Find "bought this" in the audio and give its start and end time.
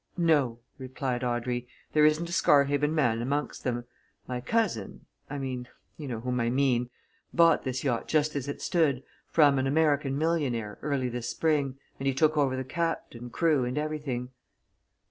7.35-7.83